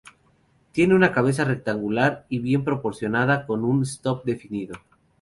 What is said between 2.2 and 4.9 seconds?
y bien proporcionada con un stop definido.